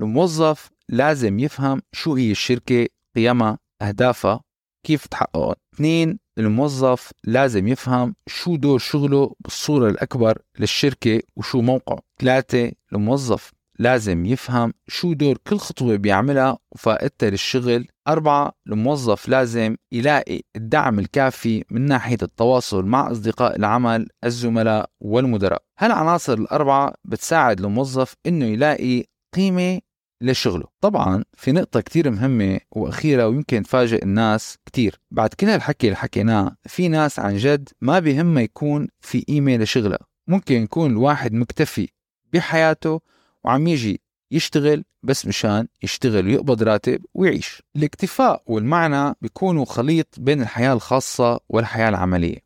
الموظف 0.00 0.70
لازم 0.88 1.38
يفهم 1.38 1.82
شو 1.92 2.14
هي 2.14 2.30
الشركة 2.30 2.86
قيمها 3.16 3.58
أهدافها 3.82 4.40
كيف 4.86 5.06
تحققها. 5.06 5.56
اثنين 5.74 6.18
الموظف 6.38 7.12
لازم 7.24 7.68
يفهم 7.68 8.14
شو 8.26 8.56
دور 8.56 8.78
شغله 8.78 9.34
بالصورة 9.40 9.90
الأكبر 9.90 10.38
للشركة 10.58 11.20
وشو 11.36 11.60
موقعه. 11.60 11.98
ثلاثة 12.20 12.72
الموظف 12.92 13.52
لازم 13.78 14.26
يفهم 14.26 14.72
شو 14.88 15.12
دور 15.12 15.38
كل 15.46 15.58
خطوة 15.58 15.96
بيعملها 15.96 16.58
وفائدتها 16.72 17.30
للشغل. 17.30 17.86
أربعة 18.08 18.52
الموظف 18.66 19.28
لازم 19.28 19.76
يلاقي 19.92 20.40
الدعم 20.56 20.98
الكافي 20.98 21.64
من 21.70 21.86
ناحية 21.86 22.18
التواصل 22.22 22.84
مع 22.84 23.10
أصدقاء 23.10 23.56
العمل 23.56 24.08
الزملاء 24.24 24.90
والمدراء. 25.00 25.62
هالعناصر 25.78 26.34
الأربعة 26.34 26.94
بتساعد 27.04 27.60
الموظف 27.60 28.14
إنه 28.26 28.44
يلاقي 28.44 29.04
قيمة 29.34 29.80
لشغله. 30.24 30.64
طبعا 30.80 31.24
في 31.32 31.52
نقطة 31.52 31.80
كتير 31.80 32.10
مهمة 32.10 32.60
وأخيرة 32.70 33.28
ويمكن 33.28 33.62
تفاجئ 33.62 34.04
الناس 34.04 34.58
كتير. 34.66 35.00
بعد 35.10 35.34
كل 35.34 35.46
هالحكي 35.46 35.86
اللي 35.86 35.96
حكيناه 35.96 36.56
في 36.66 36.88
ناس 36.88 37.18
عن 37.18 37.36
جد 37.36 37.68
ما 37.80 37.98
بهمها 37.98 38.42
يكون 38.42 38.88
في 39.00 39.20
قيمة 39.20 39.56
لشغلها. 39.56 39.98
ممكن 40.28 40.54
يكون 40.54 40.90
الواحد 40.90 41.32
مكتفي 41.32 41.88
بحياته 42.32 43.00
وعم 43.44 43.66
يجي 43.66 44.00
يشتغل 44.30 44.84
بس 45.02 45.26
مشان 45.26 45.66
يشتغل 45.82 46.26
ويقبض 46.26 46.62
راتب 46.62 47.04
ويعيش. 47.14 47.62
الاكتفاء 47.76 48.42
والمعنى 48.46 49.14
بيكونوا 49.22 49.64
خليط 49.64 50.14
بين 50.18 50.42
الحياة 50.42 50.72
الخاصة 50.72 51.40
والحياة 51.48 51.88
العملية 51.88 52.38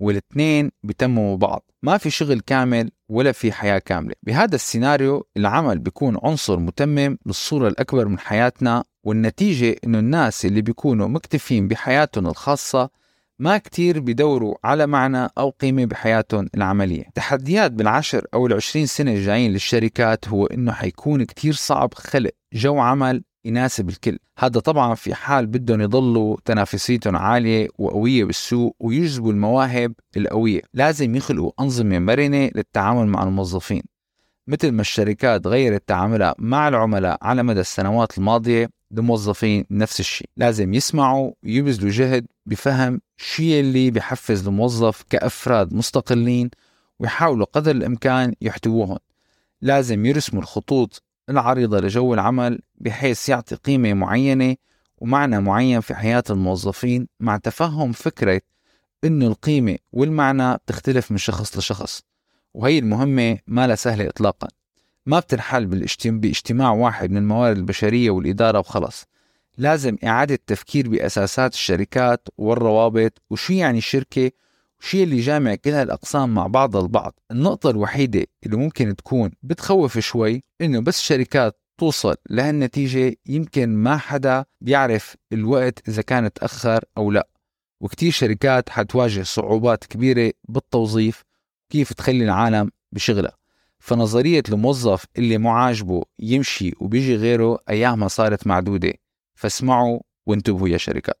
والاثنين 0.00 0.70
بيتمموا 0.82 1.36
بعض 1.36 1.70
ما 1.82 1.98
في 1.98 2.10
شغل 2.10 2.40
كامل 2.40 2.90
ولا 3.08 3.32
في 3.32 3.52
حياة 3.52 3.78
كاملة. 3.78 4.14
بهذا 4.22 4.54
السيناريو 4.54 5.26
العمل 5.36 5.78
بيكون 5.78 6.18
عنصر 6.22 6.58
متمم 6.58 7.18
للصورة 7.26 7.68
الأكبر 7.68 8.08
من 8.08 8.18
حياتنا 8.18 8.84
والنتيجة 9.04 9.76
إنه 9.84 9.98
الناس 9.98 10.46
اللي 10.46 10.60
بيكونوا 10.60 11.08
مكتفين 11.08 11.68
بحياتهم 11.68 12.26
الخاصة 12.26 12.90
ما 13.38 13.58
كتير 13.58 14.00
بيدوروا 14.00 14.54
على 14.64 14.86
معنى 14.86 15.28
أو 15.38 15.50
قيمة 15.50 15.84
بحياتهم 15.84 16.48
العملية. 16.54 17.04
تحديات 17.14 17.72
بالعشر 17.72 18.26
أو 18.34 18.46
العشرين 18.46 18.86
سنة 18.86 19.12
الجايين 19.12 19.52
للشركات 19.52 20.28
هو 20.28 20.46
إنه 20.46 20.72
حيكون 20.72 21.24
كتير 21.24 21.52
صعب 21.52 21.94
خلق 21.94 22.30
جو 22.52 22.78
عمل 22.78 23.22
يناسب 23.46 23.88
الكل. 23.88 24.18
هذا 24.38 24.60
طبعا 24.60 24.94
في 24.94 25.14
حال 25.14 25.46
بدهم 25.46 25.80
يضلوا 25.80 26.36
تنافسيتهم 26.44 27.16
عالية 27.16 27.68
وقوية 27.78 28.24
بالسوق 28.24 28.76
ويجذبوا 28.80 29.32
المواهب 29.32 29.92
القوية. 30.16 30.60
لازم 30.74 31.16
يخلقوا 31.16 31.52
أنظمة 31.60 31.98
مرنة 31.98 32.50
للتعامل 32.54 33.06
مع 33.06 33.22
الموظفين. 33.22 33.82
مثل 34.46 34.72
ما 34.72 34.80
الشركات 34.80 35.46
غيرت 35.46 35.88
تعاملها 35.88 36.34
مع 36.38 36.68
العملاء 36.68 37.18
على 37.22 37.42
مدى 37.42 37.60
السنوات 37.60 38.18
الماضية 38.18 38.70
الموظفين 38.92 39.64
نفس 39.70 40.00
الشيء. 40.00 40.28
لازم 40.36 40.74
يسمعوا 40.74 41.32
ويبذلوا 41.44 41.90
جهد 41.90 42.26
بفهم 42.46 43.00
شو 43.16 43.42
اللي 43.42 43.90
بحفز 43.90 44.46
الموظف 44.46 45.04
كأفراد 45.10 45.74
مستقلين 45.74 46.50
ويحاولوا 46.98 47.46
قدر 47.52 47.70
الإمكان 47.70 48.34
يحتووهم. 48.40 48.98
لازم 49.62 50.06
يرسموا 50.06 50.42
الخطوط 50.42 51.02
العريضة 51.30 51.80
لجو 51.80 52.14
العمل 52.14 52.60
بحيث 52.74 53.28
يعطي 53.28 53.54
قيمة 53.54 53.94
معينة 53.94 54.56
ومعنى 54.98 55.40
معين 55.40 55.80
في 55.80 55.94
حياة 55.94 56.24
الموظفين 56.30 57.08
مع 57.20 57.36
تفهم 57.36 57.92
فكرة 57.92 58.40
إنه 59.04 59.26
القيمة 59.26 59.76
والمعنى 59.92 60.54
بتختلف 60.54 61.10
من 61.10 61.18
شخص 61.18 61.58
لشخص 61.58 62.02
وهي 62.54 62.78
المهمة 62.78 63.38
ما 63.46 63.66
لا 63.66 63.74
سهلة 63.74 64.08
إطلاقا. 64.08 64.48
ما 65.06 65.18
بتنحل 65.18 65.86
باجتماع 66.04 66.70
واحد 66.72 67.10
من 67.10 67.16
الموارد 67.16 67.56
البشرية 67.56 68.10
والإدارة 68.10 68.58
وخلص. 68.58 69.04
لازم 69.58 69.96
إعادة 70.04 70.38
تفكير 70.46 70.88
بأساسات 70.88 71.54
الشركات 71.54 72.28
والروابط 72.38 73.22
وشو 73.30 73.52
يعني 73.52 73.80
شركة 73.80 74.30
وشي 74.80 75.02
اللي 75.02 75.20
جامع 75.20 75.54
كل 75.54 75.70
هالأقسام 75.70 76.34
مع 76.34 76.46
بعضها 76.46 76.80
البعض. 76.80 77.14
النقطة 77.30 77.70
الوحيدة 77.70 78.26
اللي 78.46 78.56
ممكن 78.56 78.96
تكون 78.96 79.30
بتخوف 79.42 79.98
شوي 79.98 80.42
إنه 80.60 80.80
بس 80.80 81.00
شركات 81.00 81.60
توصل 81.78 82.14
لهالنتيجة 82.30 83.16
يمكن 83.26 83.68
ما 83.76 83.96
حدا 83.96 84.44
بيعرف 84.60 85.16
الوقت 85.32 85.88
إذا 85.88 86.02
كان 86.02 86.32
تأخر 86.32 86.84
أو 86.98 87.10
لا. 87.10 87.28
وكتير 87.80 88.12
شركات 88.12 88.70
حتواجه 88.70 89.22
صعوبات 89.22 89.84
كبيرة 89.84 90.32
بالتوظيف 90.48 91.22
كيف 91.70 91.92
تخلي 91.92 92.24
العالم 92.24 92.70
بشغلها 92.92 93.36
فنظرية 93.78 94.42
الموظف 94.48 95.04
اللي 95.18 95.38
مو 95.38 95.50
عاجبه 95.50 96.02
يمشي 96.18 96.72
وبيجي 96.80 97.16
غيره 97.16 97.58
أيامها 97.70 98.08
صارت 98.08 98.46
معدودة. 98.46 98.92
فاسمعوا 99.34 100.00
وانتبهوا 100.26 100.68
يا 100.68 100.76
شركات. 100.76 101.20